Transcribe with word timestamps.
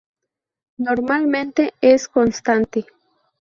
Normalmente 0.79 1.75
es 1.79 2.07
constante. 2.07 2.87